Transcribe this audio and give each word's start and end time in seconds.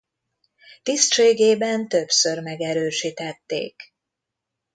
Tisztségében 0.83 1.87
többször 1.87 2.39
megerősítették. 2.41 3.93